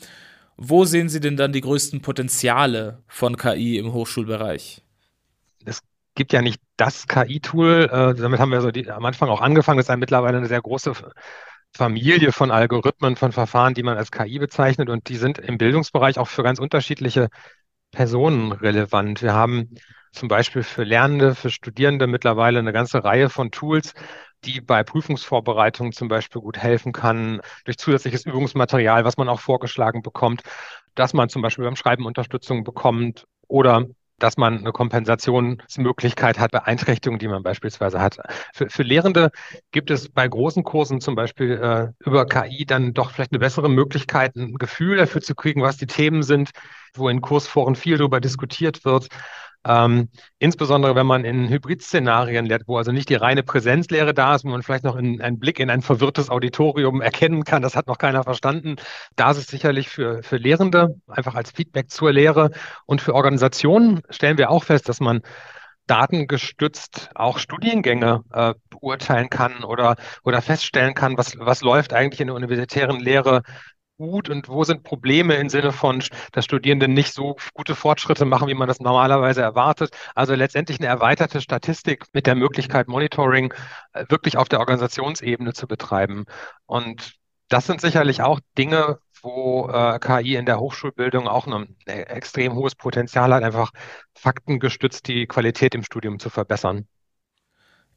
Wo 0.55 0.85
sehen 0.85 1.09
Sie 1.09 1.19
denn 1.19 1.35
dann 1.35 1.51
die 1.51 1.61
größten 1.61 2.01
Potenziale 2.01 3.03
von 3.07 3.37
KI 3.37 3.77
im 3.79 3.91
Hochschulbereich? 3.91 4.83
Es 5.65 5.81
gibt 6.13 6.31
ja 6.31 6.41
nicht 6.41 6.61
das 6.77 7.07
KI-Tool. 7.07 7.89
Äh, 7.91 8.21
damit 8.21 8.39
haben 8.39 8.51
wir 8.51 8.61
so 8.61 8.71
die, 8.71 8.89
am 8.89 9.03
Anfang 9.03 9.29
auch 9.29 9.41
angefangen. 9.41 9.79
Es 9.79 9.85
ist 9.85 9.89
ja 9.89 9.97
mittlerweile 9.97 10.37
eine 10.37 10.47
sehr 10.47 10.61
große 10.61 10.93
Familie 11.75 12.31
von 12.31 12.51
Algorithmen, 12.51 13.17
von 13.17 13.33
Verfahren, 13.33 13.73
die 13.73 13.83
man 13.83 13.97
als 13.97 14.09
KI 14.09 14.39
bezeichnet. 14.39 14.89
Und 14.89 15.09
die 15.09 15.17
sind 15.17 15.39
im 15.39 15.57
Bildungsbereich 15.57 16.17
auch 16.17 16.29
für 16.29 16.41
ganz 16.41 16.57
unterschiedliche 16.57 17.27
Personen 17.91 18.53
relevant. 18.53 19.21
Wir 19.21 19.33
haben 19.33 19.75
zum 20.13 20.29
Beispiel 20.29 20.63
für 20.63 20.85
Lernende, 20.85 21.35
für 21.35 21.49
Studierende 21.49 22.07
mittlerweile 22.07 22.59
eine 22.59 22.71
ganze 22.71 23.03
Reihe 23.03 23.29
von 23.29 23.51
Tools, 23.51 23.93
die 24.45 24.61
bei 24.61 24.83
Prüfungsvorbereitungen 24.83 25.91
zum 25.91 26.07
Beispiel 26.07 26.41
gut 26.41 26.57
helfen 26.57 26.93
kann, 26.93 27.41
durch 27.65 27.77
zusätzliches 27.77 28.25
Übungsmaterial, 28.25 29.03
was 29.03 29.17
man 29.17 29.27
auch 29.27 29.41
vorgeschlagen 29.41 30.01
bekommt, 30.01 30.43
dass 30.93 31.13
man 31.13 31.27
zum 31.27 31.41
Beispiel 31.41 31.65
beim 31.65 31.75
Schreiben 31.75 32.05
Unterstützung 32.05 32.63
bekommt 32.63 33.25
oder 33.47 33.85
dass 34.19 34.37
man 34.37 34.59
eine 34.59 34.71
Kompensationsmöglichkeit 34.71 36.39
hat, 36.39 36.51
Beeinträchtigungen, 36.51 37.19
die 37.19 37.27
man 37.27 37.43
beispielsweise 37.43 38.01
hat. 38.01 38.17
Für, 38.53 38.69
für 38.69 38.83
Lehrende 38.83 39.31
gibt 39.71 39.91
es 39.91 40.09
bei 40.09 40.27
großen 40.27 40.63
Kursen 40.63 41.01
zum 41.01 41.15
Beispiel 41.15 41.51
äh, 41.51 42.05
über 42.05 42.25
KI 42.25 42.65
dann 42.65 42.93
doch 42.93 43.11
vielleicht 43.11 43.31
eine 43.31 43.39
bessere 43.39 43.69
Möglichkeit, 43.69 44.35
ein 44.35 44.55
Gefühl 44.55 44.97
dafür 44.97 45.21
zu 45.21 45.35
kriegen, 45.35 45.61
was 45.61 45.77
die 45.77 45.87
Themen 45.87 46.23
sind, 46.23 46.51
wo 46.93 47.09
in 47.09 47.21
Kursforen 47.21 47.75
viel 47.75 47.97
darüber 47.97 48.21
diskutiert 48.21 48.85
wird. 48.85 49.07
Ähm, 49.65 50.09
insbesondere 50.37 50.95
wenn 50.95 51.07
man 51.07 51.25
in 51.25 51.49
Hybrid-Szenarien 51.49 52.45
lehrt, 52.45 52.63
wo 52.67 52.77
also 52.77 52.91
nicht 52.91 53.09
die 53.09 53.15
reine 53.15 53.41
Präsenzlehre 53.41 54.13
da 54.13 54.35
ist, 54.35 54.45
wo 54.45 54.49
man 54.49 54.61
vielleicht 54.61 54.83
noch 54.83 54.95
in, 54.95 55.21
einen 55.21 55.39
Blick 55.39 55.59
in 55.59 55.69
ein 55.71 55.81
verwirrtes 55.81 56.29
Auditorium 56.29 57.01
erkennen 57.01 57.43
kann, 57.43 57.63
das 57.63 57.75
hat 57.75 57.87
noch 57.87 57.97
keiner 57.97 58.23
verstanden. 58.23 58.75
Da 59.15 59.31
ist 59.31 59.37
es 59.37 59.47
sicherlich 59.47 59.89
für, 59.89 60.21
für 60.21 60.37
Lehrende, 60.37 60.95
einfach 61.07 61.33
als 61.35 61.51
Feedback 61.51 61.89
zur 61.89 62.13
Lehre 62.13 62.51
und 62.85 63.01
für 63.01 63.15
Organisationen 63.15 64.01
stellen 64.09 64.37
wir 64.37 64.51
auch 64.51 64.63
fest, 64.63 64.87
dass 64.87 64.99
man 64.99 65.21
datengestützt 65.87 67.09
auch 67.15 67.37
Studiengänge 67.37 68.23
äh, 68.33 68.53
beurteilen 68.69 69.29
kann 69.29 69.63
oder, 69.63 69.95
oder 70.23 70.41
feststellen 70.41 70.93
kann, 70.93 71.17
was, 71.17 71.37
was 71.37 71.61
läuft 71.61 71.93
eigentlich 71.93 72.21
in 72.21 72.27
der 72.27 72.35
universitären 72.35 72.99
Lehre 72.99 73.43
gut 73.97 74.29
und 74.29 74.49
wo 74.49 74.63
sind 74.63 74.83
Probleme 74.83 75.35
im 75.35 75.49
Sinne 75.49 75.71
von, 75.71 76.03
dass 76.31 76.45
Studierende 76.45 76.87
nicht 76.87 77.13
so 77.13 77.37
gute 77.53 77.75
Fortschritte 77.75 78.25
machen, 78.25 78.47
wie 78.47 78.53
man 78.53 78.67
das 78.67 78.79
normalerweise 78.79 79.41
erwartet. 79.41 79.95
Also 80.15 80.35
letztendlich 80.35 80.79
eine 80.79 80.87
erweiterte 80.87 81.41
Statistik 81.41 82.05
mit 82.13 82.27
der 82.27 82.35
Möglichkeit, 82.35 82.87
Monitoring 82.87 83.53
äh, 83.93 84.05
wirklich 84.09 84.37
auf 84.37 84.49
der 84.49 84.59
Organisationsebene 84.59 85.53
zu 85.53 85.67
betreiben. 85.67 86.25
Und 86.65 87.15
das 87.47 87.67
sind 87.67 87.81
sicherlich 87.81 88.21
auch 88.21 88.39
Dinge, 88.57 88.99
wo 89.21 89.69
äh, 89.69 89.99
KI 89.99 90.35
in 90.35 90.45
der 90.45 90.59
Hochschulbildung 90.59 91.27
auch 91.27 91.47
ein 91.47 91.75
extrem 91.85 92.55
hohes 92.55 92.75
Potenzial 92.75 93.33
hat, 93.33 93.43
einfach 93.43 93.71
faktengestützt 94.13 95.07
die 95.07 95.25
Qualität 95.27 95.75
im 95.75 95.83
Studium 95.83 96.19
zu 96.19 96.29
verbessern. 96.29 96.87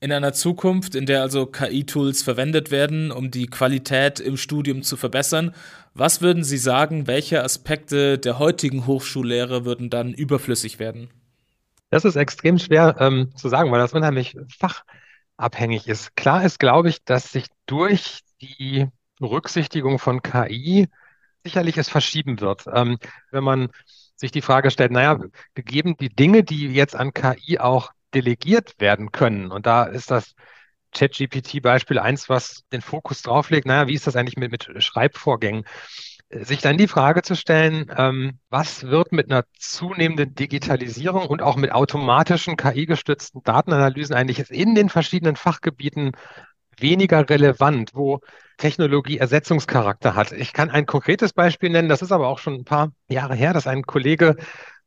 In 0.01 0.13
einer 0.13 0.33
Zukunft, 0.33 0.95
in 0.95 1.07
der 1.07 1.23
also 1.23 1.47
KI-Tools 1.47 2.23
verwendet 2.23 2.71
werden, 2.71 3.11
um 3.11 3.33
die 3.33 3.47
Qualität 3.47 4.21
im 4.21 4.37
Studium 4.37 4.83
zu 4.83 4.97
verbessern, 4.97 5.55
was 5.93 6.23
würden 6.23 6.45
Sie 6.45 6.59
sagen, 6.59 7.09
welche 7.09 7.43
Aspekte 7.43 8.19
der 8.19 8.39
heutigen 8.39 8.87
Hochschullehre 8.87 9.65
würden 9.65 9.91
dann 9.91 10.15
überflüssig 10.15 10.79
werden? 10.79 11.11
Das 11.91 12.05
ist 12.05 12.15
extrem 12.15 12.59
schwer 12.59 12.97
ähm, 13.01 13.35
zu 13.35 13.49
sagen, 13.49 13.73
weil 13.73 13.81
das 13.81 13.93
unheimlich 13.93 14.37
fachabhängig 15.37 15.89
ist. 15.89 16.15
Klar 16.15 16.45
ist, 16.45 16.61
glaube 16.61 16.91
ich, 16.91 17.03
dass 17.05 17.33
sich 17.33 17.47
durch 17.67 18.21
die 18.41 18.87
Berücksichtigung 19.19 19.99
von 19.99 20.23
KI 20.23 20.87
sicherlich 21.43 21.77
es 21.77 21.89
verschieben 21.89 22.41
wird. 22.41 22.67
Ähm, 22.73 22.99
wenn 23.33 23.43
man 23.43 23.71
sich 24.15 24.31
die 24.31 24.43
Frage 24.43 24.71
stellt, 24.71 24.93
naja, 24.93 25.19
gegeben 25.55 25.97
die 25.97 26.11
Dinge, 26.11 26.45
die 26.45 26.69
jetzt 26.69 26.95
an 26.95 27.13
KI 27.13 27.59
auch 27.59 27.91
delegiert 28.15 28.75
werden 28.79 29.13
können. 29.13 29.51
Und 29.51 29.67
da 29.67 29.85
ist 29.85 30.11
das 30.11 30.35
ChatGPT-Beispiel 30.93 31.99
eins, 31.99 32.29
was 32.29 32.65
den 32.73 32.81
Fokus 32.81 33.23
drauflegt, 33.23 33.67
naja, 33.67 33.89
wie 33.89 33.95
ist 33.95 34.07
das 34.07 34.17
eigentlich 34.17 34.37
mit, 34.37 34.51
mit 34.51 34.83
Schreibvorgängen? 34.83 35.65
Sich 36.31 36.61
dann 36.61 36.77
die 36.77 36.89
Frage 36.89 37.23
zu 37.23 37.35
stellen, 37.35 37.91
ähm, 37.97 38.39
was 38.51 38.85
wird 38.85 39.13
mit 39.13 39.31
einer 39.31 39.45
zunehmenden 39.59 40.35
Digitalisierung 40.35 41.27
und 41.27 41.41
auch 41.41 41.57
mit 41.57 41.73
automatischen 41.73 42.57
KI-gestützten 42.57 43.43
Datenanalysen 43.45 44.15
eigentlich 44.15 44.51
in 44.51 44.75
den 44.75 44.91
verschiedenen 44.91 45.37
Fachgebieten 45.37 46.13
weniger 46.77 47.29
relevant, 47.29 47.93
wo 47.95 48.21
Technologie 48.59 49.19
Ersetzungscharakter 49.19 50.15
hat. 50.15 50.33
Ich 50.33 50.53
kann 50.53 50.71
ein 50.71 50.85
konkretes 50.85 51.33
Beispiel 51.33 51.71
nennen, 51.71 51.89
das 51.89 52.03
ist 52.03 52.13
aber 52.13 52.29
auch 52.29 52.39
schon 52.39 52.55
ein 52.55 52.65
paar 52.65 52.93
Jahre 53.09 53.35
her, 53.35 53.53
dass 53.53 53.67
ein 53.67 53.85
Kollege 53.85 54.37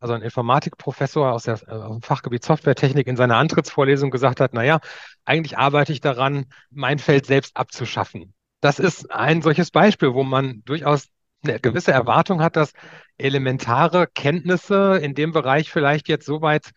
also 0.02 0.16
ein 0.16 0.24
Informatikprofessor 0.24 1.32
aus, 1.32 1.44
der, 1.44 1.60
äh, 1.68 1.72
aus 1.72 1.94
dem 1.94 2.02
Fachgebiet 2.02 2.44
Softwaretechnik 2.44 3.08
in 3.08 3.16
seiner 3.16 3.38
Antrittsvorlesung 3.38 4.10
gesagt 4.10 4.42
hat, 4.42 4.54
naja, 4.54 4.80
eigentlich 5.24 5.58
arbeite 5.58 5.94
ich 5.94 6.02
daran, 6.02 6.48
mein 6.72 7.00
Feld 7.00 7.28
selbst 7.28 7.56
abzuschaffen. 7.56 8.34
Das 8.60 8.80
ist 8.80 9.12
ein 9.12 9.42
solches 9.42 9.72
Beispiel, 9.72 10.14
wo 10.14 10.24
man 10.24 10.64
durchaus 10.66 11.08
eine 11.44 11.60
gewisse 11.60 11.92
Erwartung 11.92 12.42
hat, 12.42 12.56
dass 12.56 12.74
elementare 13.18 14.08
Kenntnisse 14.08 14.98
in 15.02 15.14
dem 15.14 15.32
Bereich 15.32 15.72
vielleicht 15.72 16.08
jetzt 16.08 16.26
so 16.26 16.42
weit 16.42 16.72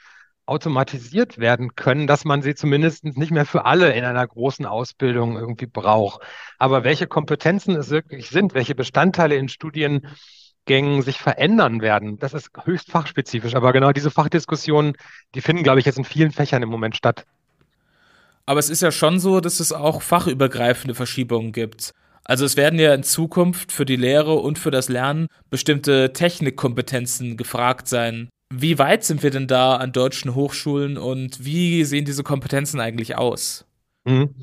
automatisiert 0.47 1.39
werden 1.39 1.75
können, 1.75 2.07
dass 2.07 2.27
man 2.27 2.43
sie 2.43 2.55
zumindest 2.55 3.05
nicht 3.05 3.33
mehr 3.33 3.47
für 3.47 3.65
alle 3.65 3.93
in 3.95 4.05
einer 4.05 4.27
großen 4.27 4.67
Ausbildung 4.67 5.39
irgendwie 5.39 5.67
braucht. 5.67 6.21
Aber 6.59 6.85
welche 6.85 7.07
Kompetenzen 7.07 7.75
es 7.77 7.89
wirklich 7.89 8.29
sind, 8.29 8.53
welche 8.53 8.75
Bestandteile 8.75 9.37
in 9.37 9.49
Studien 9.49 10.07
Gängen 10.67 11.03
sich 11.03 11.19
verändern 11.19 11.81
werden. 11.83 12.19
Das 12.19 12.35
ist 12.35 12.51
höchst 12.65 12.91
fachspezifisch. 12.91 13.55
Aber 13.55 13.73
genau 13.73 13.93
diese 13.93 14.11
Fachdiskussionen, 14.11 14.95
die 15.35 15.41
finden, 15.41 15.63
glaube 15.63 15.81
ich, 15.81 15.87
jetzt 15.87 15.99
in 15.99 16.05
vielen 16.05 16.31
Fächern 16.31 16.63
im 16.63 16.69
Moment 16.69 16.97
statt. 16.97 17.27
Aber 18.47 18.61
es 18.61 18.71
ist 18.71 18.83
ja 18.83 18.93
schon 18.93 19.21
so, 19.21 19.41
dass 19.41 19.61
es 19.61 19.73
auch 19.73 20.03
fachübergreifende 20.03 20.95
Verschiebungen 20.95 21.53
gibt. 21.53 21.93
Also 22.25 22.45
es 22.45 22.57
werden 22.57 22.79
ja 22.79 22.95
in 22.95 23.03
Zukunft 23.03 23.73
für 23.73 23.85
die 23.85 23.97
Lehre 23.97 24.35
und 24.35 24.59
für 24.59 24.71
das 24.71 24.89
Lernen 24.89 25.29
bestimmte 25.51 26.13
Technikkompetenzen 26.13 27.37
gefragt 27.37 27.87
sein. 27.87 28.29
Wie 28.51 28.79
weit 28.79 29.05
sind 29.05 29.23
wir 29.23 29.31
denn 29.31 29.47
da 29.47 29.77
an 29.77 29.93
deutschen 29.93 30.35
Hochschulen 30.35 30.97
und 30.97 31.45
wie 31.45 31.85
sehen 31.85 32.05
diese 32.05 32.23
Kompetenzen 32.23 32.81
eigentlich 32.81 33.17
aus? 33.17 33.67
Mhm. 34.05 34.35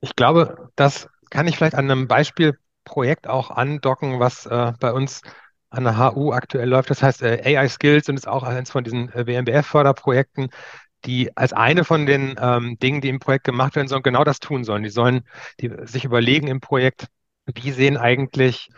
Ich 0.00 0.14
glaube, 0.14 0.70
das 0.76 1.08
kann 1.30 1.46
ich 1.46 1.56
vielleicht 1.56 1.74
an 1.74 1.90
einem 1.90 2.06
Beispiel 2.06 2.58
Projekt 2.90 3.28
auch 3.28 3.52
andocken, 3.52 4.18
was 4.18 4.46
äh, 4.46 4.72
bei 4.80 4.92
uns 4.92 5.22
an 5.70 5.84
der 5.84 5.96
HU 5.96 6.32
aktuell 6.32 6.68
läuft. 6.68 6.90
Das 6.90 7.02
heißt 7.04 7.22
äh, 7.22 7.40
AI 7.56 7.68
Skills 7.68 8.08
und 8.08 8.16
ist 8.16 8.26
auch 8.26 8.42
eines 8.42 8.70
von 8.72 8.82
diesen 8.82 9.12
äh, 9.12 9.26
WMBF-Förderprojekten, 9.28 10.48
die 11.04 11.34
als 11.36 11.52
eine 11.52 11.84
von 11.84 12.04
den 12.04 12.34
ähm, 12.40 12.78
Dingen, 12.80 13.00
die 13.00 13.08
im 13.08 13.20
Projekt 13.20 13.44
gemacht 13.44 13.76
werden 13.76 13.86
sollen, 13.86 14.02
genau 14.02 14.24
das 14.24 14.40
tun 14.40 14.64
sollen. 14.64 14.82
Die 14.82 14.90
sollen 14.90 15.22
die 15.60 15.70
sich 15.84 16.04
überlegen 16.04 16.48
im 16.48 16.60
Projekt, 16.60 17.06
wie 17.46 17.70
sehen 17.70 17.96
eigentlich 17.96 18.68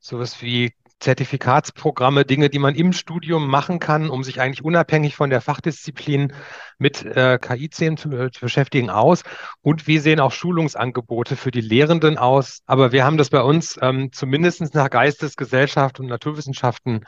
sowas 0.00 0.40
wie 0.40 0.72
Zertifikatsprogramme, 1.00 2.24
Dinge, 2.24 2.50
die 2.50 2.58
man 2.58 2.74
im 2.74 2.92
Studium 2.92 3.48
machen 3.48 3.78
kann, 3.78 4.10
um 4.10 4.24
sich 4.24 4.40
eigentlich 4.40 4.64
unabhängig 4.64 5.14
von 5.14 5.30
der 5.30 5.40
Fachdisziplin 5.40 6.32
mit 6.78 7.04
äh, 7.04 7.38
KI-Themen 7.40 7.96
zu, 7.96 8.10
äh, 8.10 8.30
zu, 8.30 8.40
beschäftigen, 8.40 8.90
aus. 8.90 9.22
Und 9.62 9.86
wie 9.86 9.98
sehen 9.98 10.20
auch 10.20 10.32
Schulungsangebote 10.32 11.36
für 11.36 11.50
die 11.50 11.60
Lehrenden 11.60 12.18
aus? 12.18 12.62
Aber 12.66 12.92
wir 12.92 13.04
haben 13.04 13.16
das 13.16 13.30
bei 13.30 13.42
uns 13.42 13.78
ähm, 13.80 14.10
zumindest 14.12 14.74
nach 14.74 14.90
Geistesgesellschaft 14.90 16.00
und 16.00 16.06
Naturwissenschaften 16.06 17.04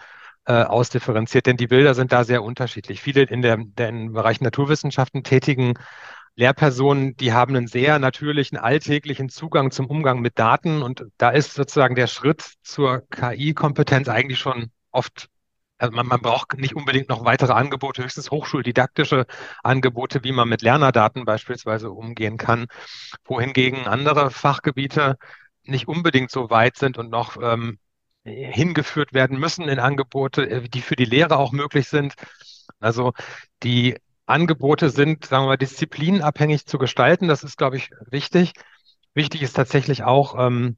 äh, 0.46 0.62
ausdifferenziert, 0.62 1.46
denn 1.46 1.56
die 1.56 1.66
Bilder 1.66 1.94
sind 1.94 2.12
da 2.12 2.24
sehr 2.24 2.42
unterschiedlich. 2.42 3.02
Viele 3.02 3.22
in 3.22 3.42
der, 3.42 3.58
der 3.58 3.88
im 3.90 4.12
Bereich 4.12 4.40
Naturwissenschaften 4.40 5.22
tätigen 5.22 5.74
Lehrpersonen, 6.36 7.16
die 7.16 7.32
haben 7.32 7.54
einen 7.54 7.66
sehr 7.66 7.98
natürlichen, 7.98 8.56
alltäglichen 8.56 9.28
Zugang 9.28 9.70
zum 9.70 9.86
Umgang 9.86 10.20
mit 10.20 10.38
Daten 10.38 10.82
und 10.82 11.04
da 11.18 11.30
ist 11.30 11.54
sozusagen 11.54 11.94
der 11.94 12.06
Schritt 12.06 12.54
zur 12.62 13.02
KI-Kompetenz 13.10 14.08
eigentlich 14.08 14.38
schon 14.38 14.70
oft 14.90 15.28
also 15.80 15.96
man, 15.96 16.06
man, 16.06 16.20
braucht 16.20 16.58
nicht 16.58 16.76
unbedingt 16.76 17.08
noch 17.08 17.24
weitere 17.24 17.54
Angebote, 17.54 18.02
höchstens 18.02 18.30
hochschuldidaktische 18.30 19.24
Angebote, 19.62 20.22
wie 20.24 20.32
man 20.32 20.46
mit 20.46 20.60
Lernerdaten 20.60 21.24
beispielsweise 21.24 21.90
umgehen 21.90 22.36
kann, 22.36 22.66
wohingegen 23.24 23.86
andere 23.86 24.30
Fachgebiete 24.30 25.16
nicht 25.64 25.88
unbedingt 25.88 26.30
so 26.30 26.50
weit 26.50 26.76
sind 26.76 26.98
und 26.98 27.10
noch 27.10 27.38
ähm, 27.40 27.78
hingeführt 28.24 29.14
werden 29.14 29.38
müssen 29.38 29.68
in 29.68 29.78
Angebote, 29.78 30.48
äh, 30.48 30.68
die 30.68 30.82
für 30.82 30.96
die 30.96 31.06
Lehre 31.06 31.38
auch 31.38 31.52
möglich 31.52 31.88
sind. 31.88 32.14
Also 32.78 33.12
die 33.62 33.96
Angebote 34.30 34.90
sind, 34.90 35.26
sagen 35.26 35.44
wir 35.44 35.48
mal, 35.48 35.56
disziplinabhängig 35.56 36.66
zu 36.66 36.78
gestalten. 36.78 37.28
Das 37.28 37.44
ist, 37.44 37.58
glaube 37.58 37.76
ich, 37.76 37.90
wichtig. 38.10 38.52
Wichtig 39.14 39.42
ist 39.42 39.54
tatsächlich 39.54 40.04
auch, 40.04 40.36
ähm, 40.38 40.76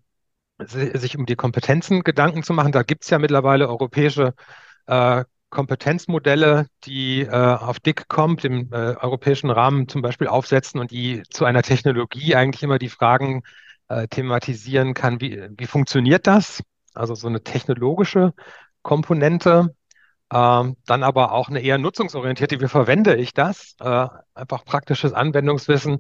sich 0.59 1.17
um 1.17 1.27
die 1.27 1.37
Kompetenzen 1.37 2.03
Gedanken 2.03 2.43
zu 2.43 2.53
machen. 2.53 2.73
Da 2.73 2.83
gibt 2.83 3.05
es 3.05 3.11
ja 3.11 3.19
mittlerweile 3.19 3.69
europäische 3.69 4.35
äh, 4.87 5.25
Kompetenzmodelle, 5.51 6.67
die 6.85 7.21
äh, 7.23 7.29
auf 7.31 7.79
DICCOMP, 7.79 8.41
dem 8.41 8.73
äh, 8.73 8.97
europäischen 8.97 9.51
Rahmen 9.51 9.87
zum 9.87 10.01
Beispiel 10.01 10.29
aufsetzen 10.29 10.81
und 10.81 10.91
die 10.91 11.23
zu 11.31 11.45
einer 11.45 11.63
Technologie 11.63 12.35
eigentlich 12.35 12.63
immer 12.63 12.79
die 12.79 12.89
Fragen 12.89 13.43
äh, 13.89 14.09
thematisieren 14.09 14.95
kann, 14.95 15.21
wie, 15.21 15.47
wie 15.57 15.67
funktioniert 15.67 16.27
das? 16.27 16.63
Also 16.95 17.15
so 17.15 17.29
eine 17.29 17.43
technologische 17.43 18.33
Komponente 18.83 19.75
ähm, 20.33 20.77
dann 20.87 21.03
aber 21.03 21.33
auch 21.33 21.49
eine 21.49 21.61
eher 21.61 21.79
nutzungsorientierte, 21.79 22.61
wie 22.61 22.69
verwende 22.69 23.17
ich 23.17 23.35
das? 23.35 23.77
Äh, 23.81 24.09
einfach 24.35 24.65
praktisches 24.65 25.13
Anwendungswissen 25.13 25.99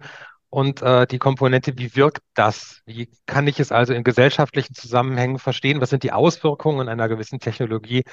und 0.48 0.82
äh, 0.82 1.06
die 1.06 1.18
Komponente, 1.18 1.76
wie 1.76 1.96
wirkt 1.96 2.22
das? 2.34 2.80
Wie 2.86 3.10
kann 3.26 3.46
ich 3.46 3.60
es 3.60 3.72
also 3.72 3.92
in 3.92 4.04
gesellschaftlichen 4.04 4.74
Zusammenhängen 4.74 5.38
verstehen? 5.38 5.80
Was 5.80 5.90
sind 5.90 6.02
die 6.02 6.12
Auswirkungen 6.12 6.88
einer 6.88 7.08
gewissen 7.08 7.40
Technologie? 7.40 8.04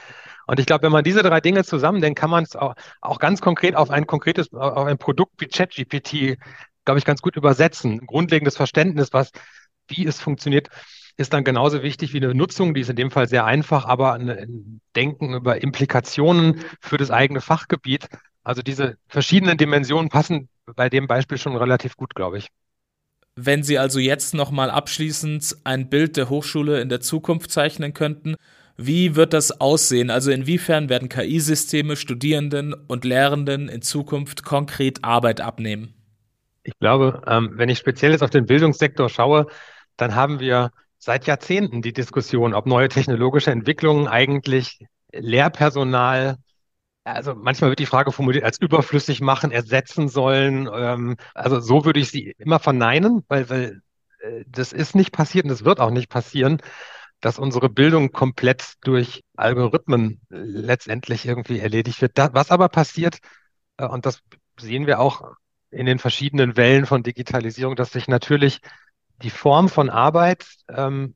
Und 0.46 0.60
ich 0.60 0.66
glaube, 0.66 0.84
wenn 0.84 0.92
man 0.92 1.04
diese 1.04 1.24
drei 1.24 1.42
Dinge 1.42 1.64
zusammendenkt, 1.64 2.20
kann 2.20 2.30
man 2.30 2.44
es 2.44 2.56
auch, 2.56 2.76
auch 3.02 3.20
ganz 3.20 3.40
konkret 3.42 3.76
auf 3.76 3.90
ein 3.90 4.06
konkretes, 4.06 4.52
auf 4.54 4.86
ein 4.86 4.98
Produkt 4.98 5.34
wie 5.40 5.48
ChatGPT, 5.48 6.38
glaube 6.86 7.00
ich, 7.00 7.06
ganz 7.06 7.22
gut 7.22 7.36
übersetzen. 7.36 8.00
Ein 8.00 8.08
grundlegendes 8.08 8.58
Verständnis, 8.58 9.14
was, 9.14 9.32
wie 9.88 10.06
es 10.06 10.20
funktioniert 10.20 10.70
ist 11.20 11.34
dann 11.34 11.44
genauso 11.44 11.84
wichtig 11.84 12.14
wie 12.14 12.24
eine 12.24 12.34
Nutzung, 12.34 12.74
die 12.74 12.80
ist 12.80 12.90
in 12.90 12.96
dem 12.96 13.12
Fall 13.12 13.28
sehr 13.28 13.44
einfach, 13.44 13.84
aber 13.84 14.14
ein 14.14 14.80
Denken 14.96 15.34
über 15.34 15.62
Implikationen 15.62 16.64
für 16.80 16.96
das 16.96 17.12
eigene 17.12 17.42
Fachgebiet. 17.42 18.08
Also 18.42 18.62
diese 18.62 18.96
verschiedenen 19.10 19.58
Dimensionen 19.58 20.10
passen 20.10 20.48
bei 20.78 20.90
dem 20.90 21.08
Beispiel 21.08 21.38
schon 21.38 21.58
relativ 21.58 21.98
gut, 21.98 22.16
glaube 22.16 22.38
ich. 22.38 22.48
Wenn 23.36 23.64
Sie 23.64 23.78
also 23.78 24.00
jetzt 24.00 24.34
nochmal 24.34 24.70
abschließend 24.70 25.58
ein 25.66 25.90
Bild 25.90 26.16
der 26.16 26.30
Hochschule 26.30 26.80
in 26.80 26.88
der 26.88 27.02
Zukunft 27.02 27.52
zeichnen 27.52 27.94
könnten, 27.94 28.36
wie 28.78 29.18
wird 29.18 29.34
das 29.34 29.60
aussehen? 29.60 30.10
Also 30.10 30.32
inwiefern 30.32 30.88
werden 30.88 31.10
KI-Systeme 31.10 31.98
Studierenden 31.98 32.74
und 32.74 33.04
Lehrenden 33.04 33.68
in 33.68 33.82
Zukunft 33.82 34.46
konkret 34.46 35.04
Arbeit 35.04 35.42
abnehmen? 35.42 35.94
Ich 36.64 36.74
glaube, 36.80 37.22
ähm, 37.28 37.52
wenn 37.56 37.68
ich 37.68 37.78
speziell 37.78 38.12
jetzt 38.14 38.24
auf 38.24 38.30
den 38.30 38.46
Bildungssektor 38.46 39.10
schaue, 39.10 39.48
dann 39.98 40.16
haben 40.16 40.40
wir 40.40 40.72
seit 41.00 41.26
Jahrzehnten 41.26 41.82
die 41.82 41.94
Diskussion, 41.94 42.54
ob 42.54 42.68
neue 42.68 42.90
technologische 42.90 43.52
Entwicklungen 43.52 44.08
eigentlich 44.08 44.80
Lehrpersonal, 45.12 46.38
also 47.04 47.34
manchmal 47.34 47.72
wird 47.72 47.80
die 47.80 47.88
Frage 47.88 48.12
formuliert, 48.12 48.44
als 48.44 48.60
überflüssig 48.60 49.22
machen, 49.22 49.52
ersetzen 49.52 50.10
sollen. 50.10 50.70
Ähm, 50.72 51.16
also 51.34 51.60
so 51.60 51.86
würde 51.86 52.00
ich 52.00 52.12
sie 52.12 52.36
immer 52.38 52.60
verneinen, 52.60 53.24
weil, 53.28 53.50
weil 53.50 53.82
äh, 54.20 54.44
das 54.48 54.74
ist 54.74 54.96
nicht 54.96 55.12
passiert 55.12 55.46
und 55.46 55.50
das 55.50 55.66
wird 55.66 55.80
auch 55.80 55.92
nicht 55.92 56.10
passieren 56.10 56.62
dass 57.22 57.40
unsere 57.40 57.70
Bildung 57.70 58.12
komplett 58.12 58.76
durch 58.82 59.24
Algorithmen 59.36 60.22
letztendlich 60.30 61.26
irgendwie 61.26 61.60
erledigt 61.60 62.02
wird. 62.02 62.14
Was 62.16 62.52
aber 62.52 62.70
passiert, 62.70 63.20
äh, 63.78 63.86
und 63.86 64.06
das 64.06 64.22
sehen 64.60 64.88
wir 64.88 65.00
auch 65.00 65.24
in 65.72 65.86
den 65.86 66.00
verschiedenen 66.00 66.58
Wellen 66.58 66.86
von 66.86 67.04
Digitalisierung, 67.04 67.76
dass 67.76 67.92
sich 67.92 68.08
natürlich 68.08 68.60
die 69.22 69.30
Form 69.30 69.70
von 69.70 69.90
Arbeit, 69.90 70.46
ähm, 70.70 71.16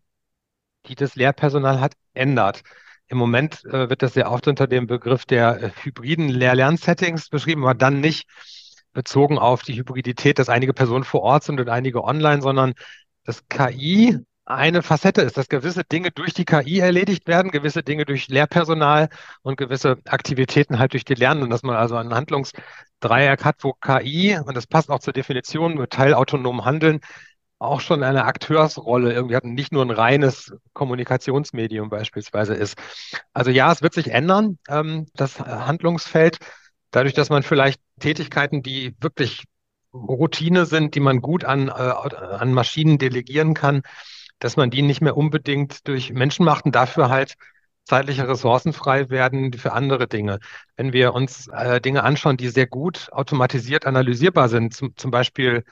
die 0.88 0.96
das 0.96 1.16
Lehrpersonal 1.16 1.80
hat, 1.80 1.94
ändert. 2.14 2.64
Im 3.08 3.18
Moment 3.18 3.64
äh, 3.66 3.90
wird 3.90 4.02
das 4.02 4.14
sehr 4.14 4.32
oft 4.32 4.48
unter 4.48 4.68
dem 4.68 4.88
Begriff 4.88 5.26
der 5.26 5.62
äh, 5.62 5.72
hybriden 5.84 6.30
Lehr-Lern-Settings 6.30 7.30
beschrieben, 7.30 7.64
aber 7.64 7.76
dann 7.76 8.00
nicht 8.00 8.28
bezogen 8.94 9.40
auf 9.40 9.64
die 9.64 9.76
Hybridität, 9.76 10.40
dass 10.40 10.50
einige 10.50 10.74
Personen 10.74 11.04
vor 11.04 11.22
Ort 11.22 11.44
sind 11.44 11.60
und 11.60 11.70
einige 11.70 12.04
online, 12.04 12.42
sondern 12.42 12.74
dass 13.24 13.48
KI 13.48 14.20
eine 14.46 14.82
Facette 14.82 15.22
ist, 15.22 15.38
dass 15.38 15.48
gewisse 15.48 15.84
Dinge 15.84 16.12
durch 16.12 16.34
die 16.34 16.46
KI 16.46 16.80
erledigt 16.80 17.28
werden, 17.28 17.52
gewisse 17.52 17.82
Dinge 17.82 18.06
durch 18.06 18.28
Lehrpersonal 18.28 19.10
und 19.42 19.58
gewisse 19.58 19.98
Aktivitäten 20.06 20.80
halt 20.80 20.94
durch 20.94 21.06
die 21.06 21.16
Lernenden, 21.16 21.50
dass 21.50 21.64
man 21.64 21.76
also 21.78 21.96
ein 21.96 22.14
Handlungsdreieck 22.14 23.46
hat, 23.46 23.64
wo 23.64 23.74
KI, 23.74 24.38
und 24.38 24.56
das 24.56 24.68
passt 24.68 24.90
auch 24.90 25.00
zur 25.00 25.14
Definition 25.14 25.76
mit 25.76 25.92
teilautonomen 25.92 26.66
Handeln, 26.66 27.00
auch 27.64 27.82
schon 27.82 28.04
eine 28.04 28.26
Akteursrolle 28.26 29.14
irgendwie 29.14 29.36
hat 29.36 29.46
nicht 29.46 29.72
nur 29.72 29.84
ein 29.84 29.92
reines 29.92 30.54
Kommunikationsmedium 30.74 31.90
beispielsweise 31.90 32.54
ist. 32.54 32.78
Also 33.34 33.52
ja, 33.52 33.72
es 33.72 33.82
wird 33.82 33.94
sich 33.94 34.12
ändern, 34.12 34.58
ähm, 34.70 35.08
das 35.16 35.40
Handlungsfeld, 35.40 36.38
dadurch, 36.92 37.14
dass 37.14 37.30
man 37.30 37.44
vielleicht 37.44 37.82
Tätigkeiten, 38.00 38.62
die 38.62 38.96
wirklich 39.00 39.44
Routine 39.94 40.66
sind, 40.66 40.96
die 40.96 41.00
man 41.00 41.22
gut 41.22 41.46
an, 41.46 41.68
äh, 41.68 41.72
an 41.72 42.54
Maschinen 42.54 42.98
delegieren 42.98 43.54
kann, 43.54 43.82
dass 44.40 44.58
man 44.58 44.70
die 44.70 44.82
nicht 44.82 45.02
mehr 45.02 45.16
unbedingt 45.16 45.88
durch 45.88 46.12
Menschen 46.12 46.46
macht 46.46 46.66
und 46.66 46.76
dafür 46.76 47.10
halt 47.10 47.36
zeitliche 47.86 48.28
Ressourcen 48.28 48.74
frei 48.74 49.10
werden 49.10 49.54
für 49.54 49.74
andere 49.74 50.08
Dinge. 50.08 50.40
Wenn 50.78 50.94
wir 50.94 51.14
uns 51.14 51.48
äh, 51.48 51.82
Dinge 51.82 52.04
anschauen, 52.04 52.38
die 52.38 52.50
sehr 52.50 52.68
gut 52.68 53.10
automatisiert 53.12 53.86
analysierbar 53.86 54.50
sind, 54.50 54.74
zum, 54.74 54.96
zum 54.96 55.12
Beispiel 55.12 55.64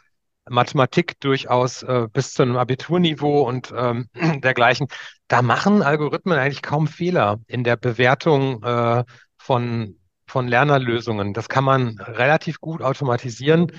Mathematik 0.50 1.19
durchaus 1.19 1.83
äh, 1.83 2.07
bis 2.12 2.33
zu 2.33 2.43
einem 2.43 2.57
Abiturniveau 2.57 3.48
und 3.48 3.74
ähm, 3.75 4.07
dergleichen, 4.41 4.88
da 5.27 5.41
machen 5.41 5.81
Algorithmen 5.81 6.38
eigentlich 6.38 6.62
kaum 6.62 6.88
Fehler 6.88 7.39
in 7.48 7.63
der 7.63 7.77
Bewertung 7.77 8.63
äh, 8.63 9.03
von, 9.38 9.95
von 10.27 10.48
Lernerlösungen. 10.48 11.33
Das 11.33 11.50
kann 11.50 11.63
man 11.63 12.00
relativ 12.00 12.60
gut 12.60 12.81
automatisieren 12.81 13.71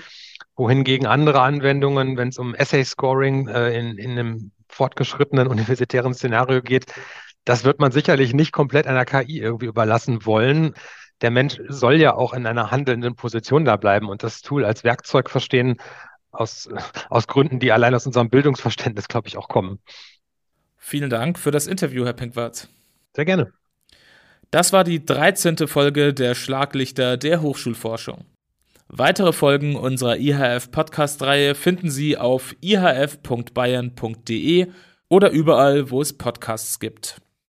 wohingegen 0.55 1.07
andere 1.07 1.41
Anwendungen, 1.41 2.17
wenn 2.17 2.29
es 2.29 2.37
um 2.37 2.53
Essay-Scoring 2.53 3.47
äh, 3.47 3.77
in, 3.77 3.97
in 3.97 4.11
einem 4.11 4.51
fortgeschrittenen 4.69 5.47
universitären 5.47 6.13
Szenario 6.13 6.61
geht, 6.61 6.93
das 7.45 7.63
wird 7.63 7.79
man 7.79 7.91
sicherlich 7.91 8.33
nicht 8.33 8.51
komplett 8.51 8.87
einer 8.87 9.05
KI 9.05 9.39
irgendwie 9.39 9.65
überlassen 9.65 10.25
wollen. 10.25 10.73
Der 11.21 11.31
Mensch 11.31 11.59
soll 11.67 11.95
ja 11.95 12.15
auch 12.15 12.33
in 12.33 12.45
einer 12.45 12.71
handelnden 12.71 13.15
Position 13.15 13.65
da 13.65 13.77
bleiben 13.77 14.09
und 14.09 14.23
das 14.23 14.41
Tool 14.41 14.65
als 14.65 14.83
Werkzeug 14.83 15.29
verstehen, 15.29 15.77
aus, 16.33 16.69
aus 17.09 17.27
Gründen, 17.27 17.59
die 17.59 17.71
allein 17.71 17.95
aus 17.95 18.05
unserem 18.05 18.29
Bildungsverständnis, 18.29 19.07
glaube 19.07 19.27
ich, 19.27 19.37
auch 19.37 19.47
kommen. 19.47 19.79
Vielen 20.77 21.09
Dank 21.09 21.39
für 21.39 21.51
das 21.51 21.67
Interview, 21.67 22.05
Herr 22.05 22.13
Pinkwart. 22.13 22.67
Sehr 23.15 23.25
gerne. 23.25 23.53
Das 24.51 24.73
war 24.73 24.83
die 24.83 25.05
13. 25.05 25.67
Folge 25.67 26.13
der 26.13 26.35
Schlaglichter 26.35 27.17
der 27.17 27.41
Hochschulforschung. 27.41 28.25
Weitere 28.87 29.33
Folgen 29.33 29.75
unserer 29.75 30.17
IHF 30.17 30.69
Podcast-Reihe 30.69 31.55
finden 31.55 31.89
Sie 31.89 32.15
auf 32.17 32.55
ihf.bayern.de 32.61 34.67
oder 35.09 35.31
überall, 35.31 35.89
wo 35.89 36.01
es 36.01 36.15
Podcasts 36.15 36.79
gibt. 36.79 37.19